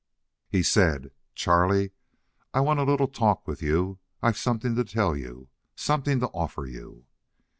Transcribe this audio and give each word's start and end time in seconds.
He 0.49 0.63
said, 0.63 1.11
"Charlie, 1.35 1.91
I 2.55 2.59
want 2.59 2.79
a 2.79 2.83
little 2.83 3.07
talk 3.07 3.47
with 3.47 3.61
you. 3.61 3.99
I've 4.19 4.35
something 4.35 4.73
to 4.75 4.83
tell 4.83 5.15
you 5.15 5.49
something 5.75 6.19
to 6.21 6.27
offer 6.29 6.65
you." 6.65 7.05